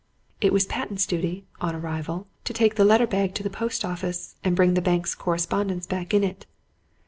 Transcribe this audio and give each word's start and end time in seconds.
It 0.41 0.51
was 0.51 0.65
Patten's 0.65 1.05
duty, 1.05 1.45
on 1.59 1.75
arrival, 1.75 2.25
to 2.45 2.53
take 2.53 2.73
the 2.73 2.83
letter 2.83 3.05
bag 3.05 3.35
to 3.35 3.43
the 3.43 3.51
post 3.51 3.85
office 3.85 4.35
and 4.43 4.55
bring 4.55 4.73
the 4.73 4.81
bank's 4.81 5.13
correspondence 5.13 5.85
back 5.85 6.11
in 6.11 6.23
it. 6.23 6.47